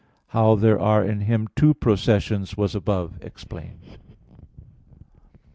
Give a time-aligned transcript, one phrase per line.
[0.29, 3.99] How there are in Him two processions was above explained (Q.